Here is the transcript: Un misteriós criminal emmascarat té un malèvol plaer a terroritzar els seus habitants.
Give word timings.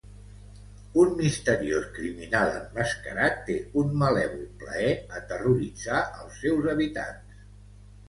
Un 1.01 1.11
misteriós 1.19 1.85
criminal 1.97 2.55
emmascarat 2.61 3.39
té 3.51 3.59
un 3.85 3.95
malèvol 4.07 4.43
plaer 4.65 4.91
a 5.21 5.25
terroritzar 5.33 6.05
els 6.11 6.45
seus 6.45 6.75
habitants. 6.77 7.43